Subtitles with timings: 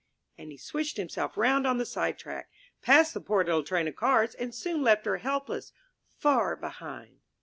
[0.21, 2.49] '* And he switched himself round on the sidetrack,
[2.81, 5.73] passed the poor little Train of Cars, and soon left her helpless,
[6.07, 7.19] far behind!